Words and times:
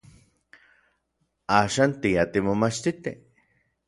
Axan 1.63 1.91
tia 2.05 2.23
timomachtiti. 2.33 3.13